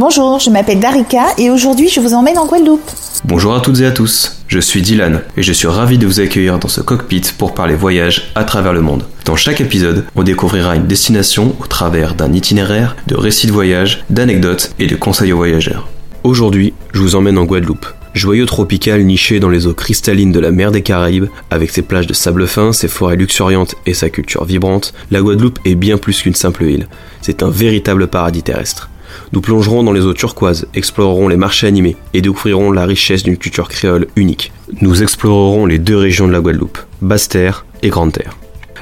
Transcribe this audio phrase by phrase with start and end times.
[0.00, 2.88] Bonjour, je m'appelle Darika et aujourd'hui je vous emmène en Guadeloupe.
[3.24, 6.20] Bonjour à toutes et à tous, je suis Dylan et je suis ravi de vous
[6.20, 9.02] accueillir dans ce cockpit pour parler voyage à travers le monde.
[9.24, 14.04] Dans chaque épisode, on découvrira une destination au travers d'un itinéraire, de récits de voyage,
[14.08, 15.88] d'anecdotes et de conseils aux voyageurs.
[16.22, 17.86] Aujourd'hui, je vous emmène en Guadeloupe.
[18.14, 22.06] Joyau tropical niché dans les eaux cristallines de la mer des Caraïbes, avec ses plages
[22.06, 26.22] de sable fin, ses forêts luxuriantes et sa culture vibrante, la Guadeloupe est bien plus
[26.22, 26.86] qu'une simple île.
[27.20, 28.88] C'est un véritable paradis terrestre.
[29.32, 33.36] Nous plongerons dans les eaux turquoises, explorerons les marchés animés et découvrirons la richesse d'une
[33.36, 34.52] culture créole unique.
[34.80, 38.36] Nous explorerons les deux régions de la Guadeloupe, Basse-Terre et Grande-Terre.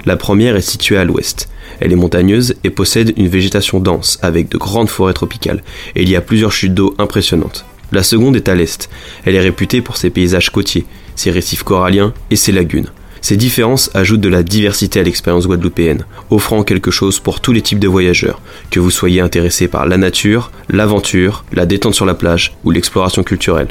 [0.05, 1.49] La première est située à l'ouest.
[1.81, 5.63] Elle est montagneuse et possède une végétation dense avec de grandes forêts tropicales
[5.97, 7.65] il y a plusieurs chutes d'eau impressionnantes.
[7.93, 8.89] La seconde est à l'est.
[9.25, 12.91] Elle est réputée pour ses paysages côtiers, ses récifs coralliens et ses lagunes.
[13.21, 17.63] Ces différences ajoutent de la diversité à l'expérience guadeloupéenne, offrant quelque chose pour tous les
[17.63, 22.15] types de voyageurs, que vous soyez intéressé par la nature, l'aventure, la détente sur la
[22.15, 23.69] plage ou l'exploration culturelle.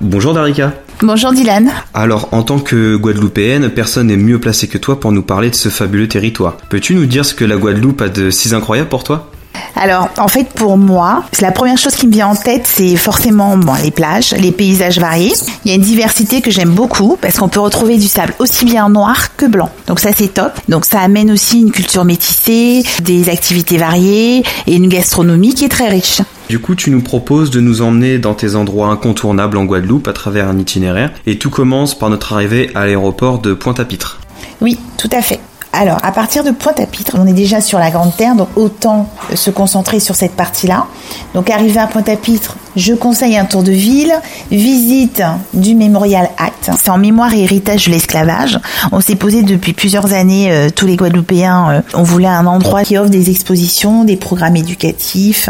[0.00, 0.74] Bonjour Darika.
[1.00, 1.70] Bonjour Dylan.
[1.94, 5.54] Alors, en tant que Guadeloupéenne, personne n'est mieux placé que toi pour nous parler de
[5.54, 6.56] ce fabuleux territoire.
[6.68, 9.30] Peux-tu nous dire ce que la Guadeloupe a de si incroyable pour toi?
[9.74, 13.56] Alors, en fait, pour moi, la première chose qui me vient en tête, c'est forcément
[13.56, 15.32] bon, les plages, les paysages variés.
[15.64, 18.64] Il y a une diversité que j'aime beaucoup parce qu'on peut retrouver du sable aussi
[18.64, 19.70] bien noir que blanc.
[19.86, 20.52] Donc ça, c'est top.
[20.68, 25.70] Donc ça amène aussi une culture métissée, des activités variées et une gastronomie qui est
[25.70, 26.20] très riche.
[26.48, 30.12] Du coup, tu nous proposes de nous emmener dans tes endroits incontournables en Guadeloupe à
[30.12, 31.10] travers un itinéraire.
[31.26, 34.20] Et tout commence par notre arrivée à l'aéroport de Pointe-à-Pitre.
[34.60, 35.40] Oui, tout à fait.
[35.74, 39.50] Alors, à partir de Pointe-à-Pitre, on est déjà sur la Grande Terre, donc autant se
[39.50, 40.86] concentrer sur cette partie-là.
[41.32, 44.12] Donc, arrivé à Pointe-à-Pitre, je conseille un tour de ville,
[44.50, 45.22] visite
[45.54, 46.70] du Mémorial Act.
[46.78, 48.60] C'est en mémoire et héritage de l'esclavage.
[48.92, 52.84] On s'est posé depuis plusieurs années, euh, tous les Guadeloupéens, euh, on voulait un endroit
[52.84, 55.48] qui offre des expositions, des programmes éducatifs.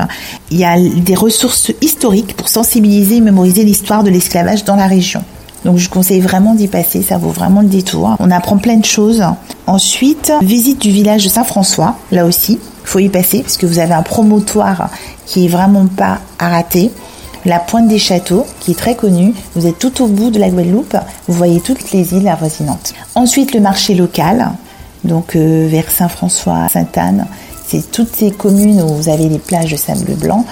[0.53, 4.87] Il y a des ressources historiques pour sensibiliser et mémoriser l'histoire de l'esclavage dans la
[4.87, 5.25] région.
[5.65, 8.17] Donc je conseille vraiment d'y passer, ça vaut vraiment le détour.
[8.19, 9.23] On apprend plein de choses.
[9.67, 13.79] Ensuite, visite du village de Saint-François, là aussi, il faut y passer parce que vous
[13.79, 14.91] avez un promontoire
[15.27, 16.91] qui est vraiment pas à rater.
[17.45, 19.35] La pointe des châteaux, qui est très connue.
[19.57, 20.97] Vous êtes tout au bout de la Guadeloupe.
[21.27, 22.95] Vous voyez toutes les îles avoisinantes.
[23.17, 24.51] Ensuite, le marché local,
[25.03, 27.27] donc euh, vers Saint-François, Sainte-Anne.
[27.67, 30.45] C'est toutes ces communes où vous avez les plages de sable blanc.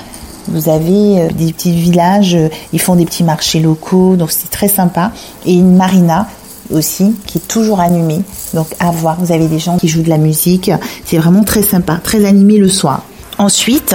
[0.48, 4.50] Vous avez euh, des petits villages, euh, ils font des petits marchés locaux, donc c'est
[4.50, 5.12] très sympa.
[5.46, 6.28] Et une marina
[6.70, 8.22] aussi qui est toujours animée,
[8.54, 9.16] donc à voir.
[9.20, 10.70] Vous avez des gens qui jouent de la musique,
[11.04, 13.02] c'est vraiment très sympa, très animé le soir.
[13.38, 13.94] Ensuite,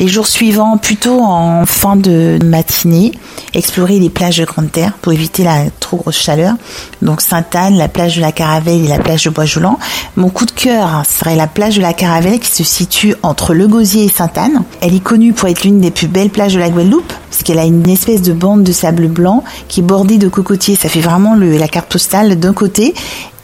[0.00, 3.12] les jours suivants, plutôt en fin de matinée,
[3.52, 6.54] explorer les plages de Grande Terre pour éviter la trop grosse chaleur.
[7.00, 9.78] Donc Sainte-Anne, la plage de la Caravelle et la plage de Bois-Joulan.
[10.16, 13.66] Mon coup de cœur serait la plage de la Caravelle qui se situe entre Le
[13.66, 14.64] Gosier et Sainte-Anne.
[14.82, 17.58] Elle est connue pour être l'une des plus belles plages de la Guadeloupe parce qu'elle
[17.58, 20.76] a une espèce de bande de sable blanc qui est bordée de cocotiers.
[20.76, 22.94] Ça fait vraiment le, la carte postale d'un côté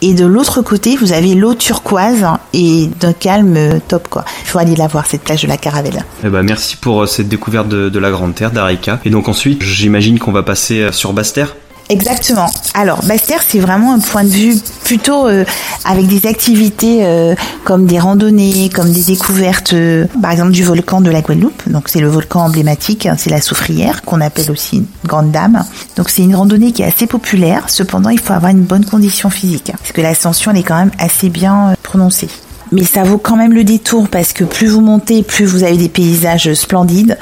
[0.02, 4.26] et de l'autre côté, vous avez l'eau turquoise et d'un calme top quoi.
[4.42, 6.04] Il faut aller la voir cette plage de la Caravelle.
[6.22, 9.00] Eh ben, merci pour euh, cette découverte de, de la Grande Terre d'Arica.
[9.06, 11.56] Et donc ensuite, j'imagine qu'on va passer euh, sur Basse-Terre
[11.90, 12.50] Exactement.
[12.72, 15.44] Alors, Basse-Terre, c'est vraiment un point de vue plutôt euh,
[15.84, 17.34] avec des activités euh,
[17.64, 21.62] comme des randonnées, comme des découvertes, euh, par exemple du volcan de la Guadeloupe.
[21.68, 25.64] Donc, c'est le volcan emblématique, hein, c'est la Soufrière, qu'on appelle aussi Grande Dame.
[25.96, 27.64] Donc, c'est une randonnée qui est assez populaire.
[27.68, 30.92] Cependant, il faut avoir une bonne condition physique, parce que l'ascension, elle est quand même
[30.98, 32.28] assez bien prononcée
[32.72, 35.76] mais ça vaut quand même le détour parce que plus vous montez, plus vous avez
[35.76, 37.18] des paysages splendides.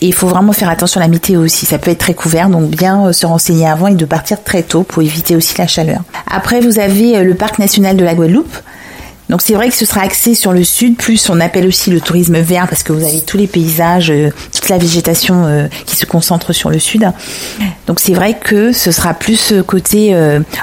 [0.00, 1.66] Et il faut vraiment faire attention à la météo aussi.
[1.66, 4.62] Ça peut être très couvert, donc bien euh, se renseigner avant et de partir très
[4.62, 6.02] tôt pour éviter aussi la chaleur.
[6.26, 8.56] Après, vous avez euh, le parc national de la Guadeloupe.
[9.30, 12.00] Donc c'est vrai que ce sera axé sur le sud, plus on appelle aussi le
[12.00, 15.94] tourisme vert parce que vous avez tous les paysages, euh, toute la végétation euh, qui
[15.94, 17.08] se concentre sur le sud.
[17.86, 20.16] Donc c'est vrai que ce sera plus euh, côté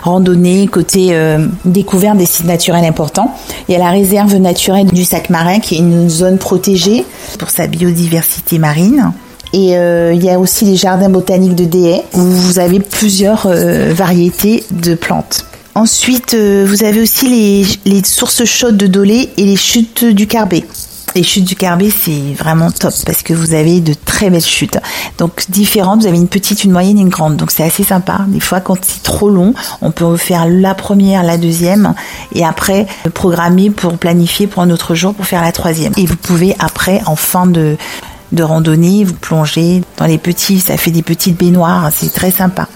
[0.03, 1.17] randonnée, côté
[1.63, 3.33] découverte des sites naturels importants.
[3.69, 7.05] Il y a la réserve naturelle du sac marin qui est une zone protégée
[7.39, 9.13] pour sa biodiversité marine.
[9.53, 14.65] Et il y a aussi les jardins botaniques de Déhay où vous avez plusieurs variétés
[14.71, 15.45] de plantes.
[15.77, 20.65] Ensuite, euh, vous avez aussi les, sources chaudes de Dolé et les chutes du Carbet.
[21.13, 24.79] Les chutes du Carbet, c'est vraiment top parce que vous avez de très belles chutes.
[25.19, 27.35] Donc différentes, vous avez une petite, une moyenne et une grande.
[27.35, 28.21] Donc c'est assez sympa.
[28.27, 31.93] Des fois, quand c'est trop long, on peut faire la première, la deuxième
[32.33, 35.93] et après programmer pour planifier pour un autre jour pour faire la troisième.
[35.95, 37.77] Et vous pouvez après, en fin de,
[38.31, 42.67] de randonnée, vous plonger dans les petits, ça fait des petites baignoires, c'est très sympa.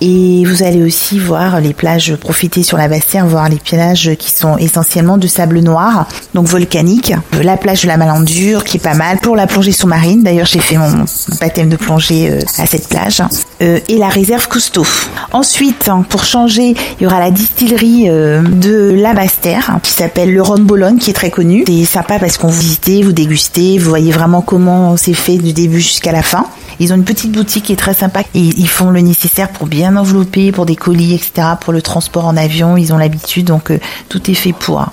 [0.00, 4.30] Et vous allez aussi voir les plages, profiter sur la Bastère, voir les plages qui
[4.30, 7.12] sont essentiellement de sable noir, donc volcanique.
[7.42, 10.22] La plage de la Malandure qui est pas mal pour la plongée sous-marine.
[10.22, 11.04] D'ailleurs, j'ai fait mon
[11.40, 13.22] baptême de plongée euh, à cette plage.
[13.62, 14.86] Euh, et la réserve Cousteau.
[15.32, 20.32] Ensuite, hein, pour changer, il y aura la distillerie euh, de la Bastère qui s'appelle
[20.32, 21.64] le Rhum Bologne qui est très connu.
[21.66, 25.52] C'est sympa parce qu'on vous visitez, vous dégustez, vous voyez vraiment comment c'est fait du
[25.52, 26.46] début jusqu'à la fin.
[26.80, 29.66] Ils ont une petite boutique qui est très sympa et ils font le nécessaire pour
[29.66, 32.76] bien envelopper, pour des colis, etc., pour le transport en avion.
[32.76, 33.78] Ils ont l'habitude, donc euh,
[34.08, 34.84] tout est fait pour.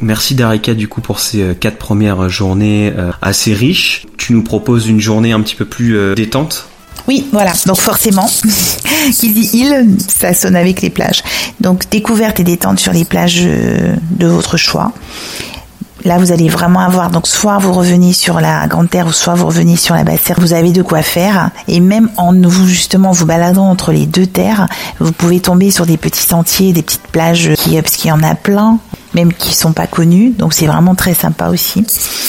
[0.00, 4.06] Merci Darika du coup pour ces euh, quatre premières journées euh, assez riches.
[4.16, 6.68] Tu nous proposes une journée un petit peu plus détente?
[7.06, 7.52] Oui, voilà.
[7.66, 8.28] Donc forcément,
[9.12, 11.22] qui dit île, ça sonne avec les plages.
[11.60, 14.92] Donc découverte et détente sur les plages de votre choix.
[16.06, 19.34] Là, vous allez vraiment avoir, donc soit vous revenez sur la Grande Terre, ou soit
[19.34, 20.36] vous revenez sur la Basse Terre.
[20.38, 21.50] Vous avez de quoi faire.
[21.66, 24.68] Et même en vous, justement, vous baladant entre les deux terres,
[25.00, 28.22] vous pouvez tomber sur des petits sentiers, des petites plages, qui, parce qu'il y en
[28.22, 28.78] a plein
[29.14, 31.84] même qui sont pas connues, donc c'est vraiment très sympa aussi.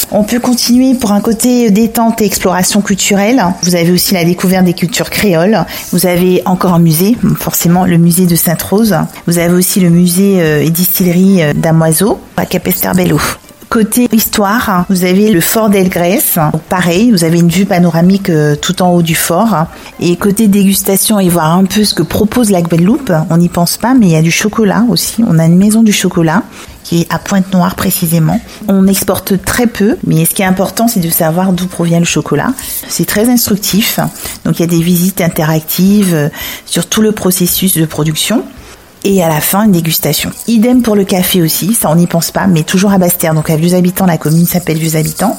[0.09, 3.43] On peut continuer pour un côté détente et exploration culturelle.
[3.63, 5.65] Vous avez aussi la découverte des cultures créoles.
[5.91, 8.95] Vous avez encore un musée, forcément le musée de Sainte-Rose.
[9.27, 13.19] Vous avez aussi le musée euh, et distillerie euh, d'Amoiseau à Capesterbello.
[13.69, 16.39] Côté histoire, vous avez le fort d'Elgrès.
[16.69, 19.65] Pareil, vous avez une vue panoramique euh, tout en haut du fort.
[19.99, 23.75] Et côté dégustation et voir un peu ce que propose la Guadeloupe, on n'y pense
[23.75, 25.21] pas, mais il y a du chocolat aussi.
[25.27, 26.43] On a une maison du chocolat
[26.85, 28.39] qui est à Pointe-Noire précisément.
[28.69, 32.05] On exporte très peu, mais ce qui est important, c'est de savoir d'où provient le
[32.05, 32.53] chocolat.
[32.87, 33.99] C'est très instructif.
[34.45, 36.29] Donc il y a des visites interactives euh,
[36.65, 38.45] sur tout le processus de production
[39.07, 40.31] et à la fin une dégustation.
[40.47, 43.49] Idem pour le café aussi, ça on n'y pense pas, mais toujours à Bastère, donc
[43.49, 45.37] à Vieux Habitants, la commune s'appelle Vieux Habitants.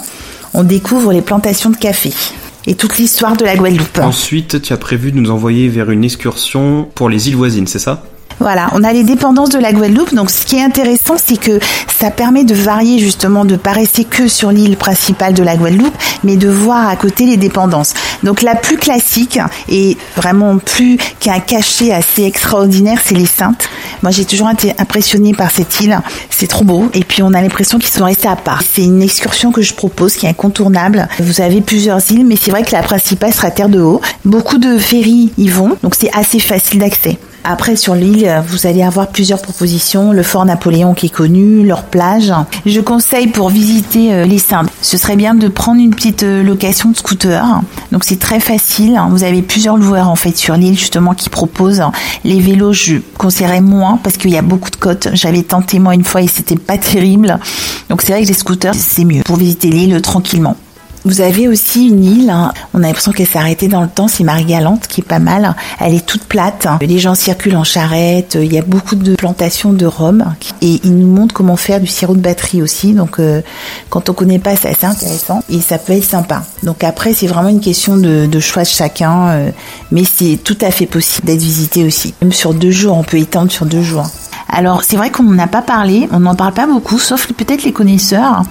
[0.54, 2.12] On découvre les plantations de café
[2.66, 3.98] et toute l'histoire de la Guadeloupe.
[3.98, 7.78] Ensuite, tu as prévu de nous envoyer vers une excursion pour les îles voisines, c'est
[7.78, 8.02] ça?
[8.40, 10.14] Voilà, on a les dépendances de la Guadeloupe.
[10.14, 11.58] Donc, ce qui est intéressant, c'est que
[11.98, 15.96] ça permet de varier justement, de pas rester que sur l'île principale de la Guadeloupe,
[16.24, 17.94] mais de voir à côté les dépendances.
[18.22, 19.38] Donc, la plus classique
[19.68, 23.68] et vraiment plus qui a un cachet assez extraordinaire, c'est les Saintes.
[24.02, 25.98] Moi, j'ai toujours été impressionnée par cette île.
[26.30, 26.88] C'est trop beau.
[26.94, 28.62] Et puis, on a l'impression qu'ils sont restés à part.
[28.62, 31.08] C'est une excursion que je propose qui est incontournable.
[31.18, 34.00] Vous avez plusieurs îles, mais c'est vrai que la principale sera Terre de Haut.
[34.24, 37.18] Beaucoup de ferries y vont, donc c'est assez facile d'accès.
[37.44, 40.12] Après, sur l'île, vous allez avoir plusieurs propositions.
[40.12, 42.32] Le fort Napoléon qui est connu, leur plage.
[42.66, 46.42] Je conseille pour visiter euh, les Saintes, ce serait bien de prendre une petite euh,
[46.42, 47.44] location de scooter.
[47.92, 49.00] Donc c'est très facile.
[49.10, 51.82] Vous avez plusieurs loueurs en fait sur l'île justement qui proposent.
[52.24, 55.08] Les vélos, je conseillerais moins parce qu'il y a beaucoup de côtes.
[55.12, 57.38] J'avais tenté moi une fois et c'était pas terrible.
[57.88, 60.56] Donc c'est vrai que les scooters, c'est mieux pour visiter l'île tranquillement.
[61.08, 62.52] Vous avez aussi une île, hein.
[62.74, 65.56] on a l'impression qu'elle s'est arrêtée dans le temps, c'est Marie-Galante qui est pas mal.
[65.80, 69.72] Elle est toute plate, les gens circulent en charrette, il y a beaucoup de plantations
[69.72, 72.92] de rhum et ils nous montrent comment faire du sirop de batterie aussi.
[72.92, 73.40] Donc euh,
[73.88, 76.44] quand on connaît pas, c'est assez intéressant et ça peut être sympa.
[76.62, 79.50] Donc après, c'est vraiment une question de, choix de chacun, euh,
[79.90, 82.12] mais c'est tout à fait possible d'être visité aussi.
[82.20, 84.10] Même sur deux jours, on peut étendre sur deux jours.
[84.50, 87.62] Alors c'est vrai qu'on n'en a pas parlé, on n'en parle pas beaucoup, sauf peut-être
[87.62, 88.42] les connaisseurs.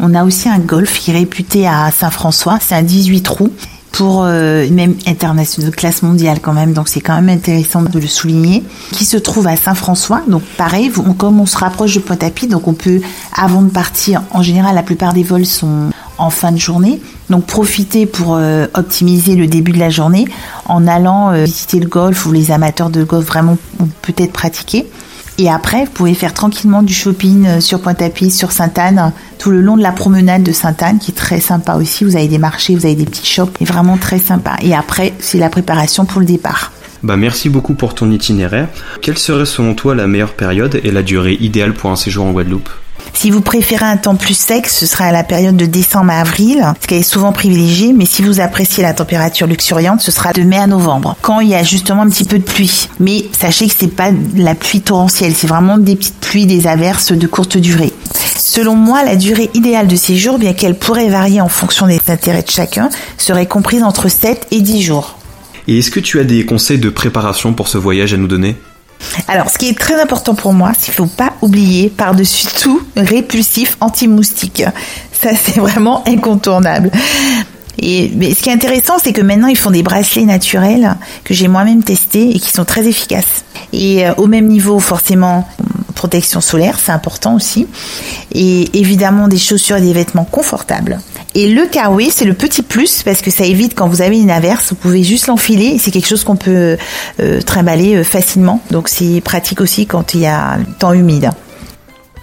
[0.00, 3.50] On a aussi un golf qui est réputé à Saint-François, c'est un 18 trous
[3.92, 7.98] pour euh, même international de classe mondiale quand même, donc c'est quand même intéressant de
[8.00, 10.22] le souligner, qui se trouve à Saint-François.
[10.26, 13.00] Donc pareil, comme on se rapproche de Pointe-à-Pitre, donc on peut,
[13.36, 17.46] avant de partir, en général la plupart des vols sont en fin de journée, donc
[17.46, 20.26] profitez pour euh, optimiser le début de la journée
[20.66, 23.56] en allant euh, visiter le golf ou les amateurs de golf vraiment
[24.02, 24.86] peut-être pratiquer.
[25.36, 29.60] Et après, vous pouvez faire tranquillement du shopping euh, sur Pointe-à-Pitre, sur Sainte-Anne, tout le
[29.60, 32.04] long de la promenade de Sainte-Anne, qui est très sympa aussi.
[32.04, 34.56] Vous avez des marchés, vous avez des petits shops, et vraiment très sympa.
[34.62, 36.72] Et après, c'est la préparation pour le départ.
[37.02, 38.68] Bah merci beaucoup pour ton itinéraire.
[39.02, 42.32] Quelle serait selon toi la meilleure période et la durée idéale pour un séjour en
[42.32, 42.70] Guadeloupe?
[43.14, 46.20] Si vous préférez un temps plus sec, ce sera à la période de décembre à
[46.20, 50.32] avril, ce qui est souvent privilégié, mais si vous appréciez la température luxuriante, ce sera
[50.32, 52.88] de mai à novembre, quand il y a justement un petit peu de pluie.
[53.00, 57.12] Mais sachez que c'est pas la pluie torrentielle, c'est vraiment des petites pluies, des averses
[57.12, 57.92] de courte durée.
[58.36, 62.42] Selon moi, la durée idéale de séjour, bien qu'elle pourrait varier en fonction des intérêts
[62.42, 65.18] de chacun, serait comprise entre 7 et 10 jours.
[65.66, 68.56] Et est-ce que tu as des conseils de préparation pour ce voyage à nous donner?
[69.28, 72.46] Alors, ce qui est très important pour moi, c'est qu'il ne faut pas oublier par-dessus
[72.60, 74.64] tout répulsif anti-moustique.
[75.12, 76.90] Ça, c'est vraiment incontournable.
[77.78, 81.48] Et ce qui est intéressant, c'est que maintenant ils font des bracelets naturels que j'ai
[81.48, 83.44] moi-même testés et qui sont très efficaces.
[83.72, 85.48] Et euh, au même niveau, forcément,
[85.94, 87.66] protection solaire, c'est important aussi.
[88.32, 91.00] Et évidemment des chaussures et des vêtements confortables.
[91.36, 94.30] Et le carway, c'est le petit plus parce que ça évite quand vous avez une
[94.30, 96.76] averse, vous pouvez juste l'enfiler c'est quelque chose qu'on peut
[97.20, 98.62] euh, trimballer euh, facilement.
[98.70, 101.30] Donc c'est pratique aussi quand il y a temps humide.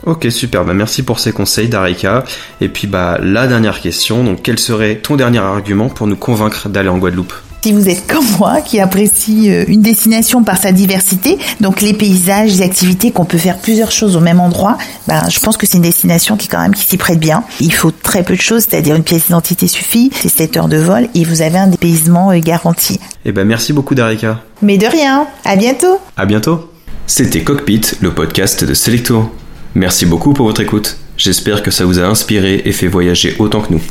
[0.06, 2.24] Ok super, bah merci pour ces conseils Darika.
[2.60, 6.70] Et puis bah la dernière question, donc quel serait ton dernier argument pour nous convaincre
[6.70, 7.34] d'aller en Guadeloupe?
[7.64, 11.94] Si vous êtes comme moi, qui apprécie euh, une destination par sa diversité, donc les
[11.94, 15.68] paysages, les activités, qu'on peut faire plusieurs choses au même endroit, ben, je pense que
[15.68, 17.44] c'est une destination qui quand même qui s'y prête bien.
[17.60, 20.78] Il faut très peu de choses, c'est-à-dire une pièce d'identité suffit, c'est 7 heures de
[20.78, 23.00] vol et vous avez un dépaysement euh, garanti.
[23.26, 24.42] Eh ben merci beaucoup Darika.
[24.64, 26.00] Mais de rien, à bientôt.
[26.18, 26.68] À bientôt.
[27.06, 29.30] C'était Cockpit, le podcast de Selecto.
[29.76, 30.98] Merci beaucoup pour votre écoute.
[31.16, 33.82] J'espère que ça vous a inspiré et fait voyager autant que nous.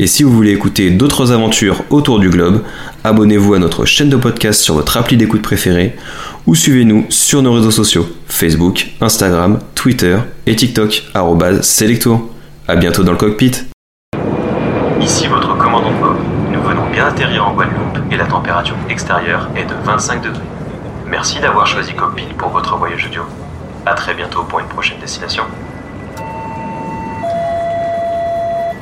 [0.00, 2.62] Et si vous voulez écouter d'autres aventures autour du globe,
[3.02, 5.96] abonnez-vous à notre chaîne de podcast sur votre appli d'écoute préférée
[6.46, 11.02] ou suivez-nous sur nos réseaux sociaux Facebook, Instagram, Twitter et TikTok
[11.62, 12.32] @selecto.
[12.68, 13.52] À bientôt dans le cockpit.
[15.00, 16.52] Ici votre commandant de.
[16.52, 20.42] Nous venons bien atterrir en Guadeloupe et la température extérieure est de 25 degrés.
[21.10, 23.22] Merci d'avoir choisi Cockpit pour votre voyage audio.
[23.86, 25.44] À très bientôt pour une prochaine destination.